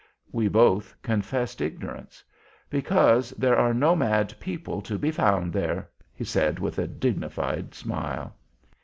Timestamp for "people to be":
4.39-5.11